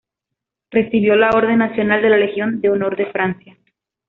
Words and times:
Recibió 0.71 1.15
la 1.15 1.29
Orden 1.29 1.59
Nacional 1.59 2.01
de 2.01 2.09
la 2.09 2.17
Legión 2.17 2.59
de 2.59 2.71
Honor 2.71 2.95
de 2.97 3.11
Francia. 3.11 3.55